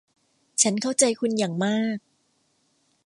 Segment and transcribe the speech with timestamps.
[0.61, 1.97] ฉันเข้าใจคุณอย่างมาก